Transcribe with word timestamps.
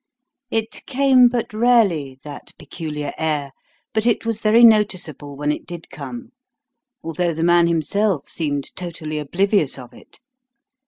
It 0.49 0.83
came 0.87 1.27
but 1.27 1.53
rarely, 1.53 2.17
that 2.23 2.53
peculiar 2.57 3.13
air, 3.19 3.51
but 3.93 4.07
it 4.07 4.25
was 4.25 4.39
very 4.41 4.63
noticeable 4.63 5.37
when 5.37 5.51
it 5.51 5.67
did 5.67 5.91
come, 5.91 6.31
although 7.03 7.35
the 7.35 7.43
man 7.43 7.67
himself 7.67 8.27
seemed 8.27 8.75
totally 8.75 9.19
oblivious 9.19 9.77
of 9.77 9.93
it. 9.93 10.19